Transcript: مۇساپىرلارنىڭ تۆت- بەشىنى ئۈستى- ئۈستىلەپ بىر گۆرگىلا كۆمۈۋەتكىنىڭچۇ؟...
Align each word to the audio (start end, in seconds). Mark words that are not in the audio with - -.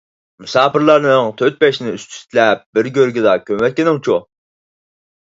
مۇساپىرلارنىڭ 0.43 1.27
تۆت- 1.41 1.59
بەشىنى 1.63 1.91
ئۈستى- 1.97 2.15
ئۈستىلەپ 2.21 2.63
بىر 2.77 2.89
گۆرگىلا 2.95 3.35
كۆمۈۋەتكىنىڭچۇ؟... 3.51 4.17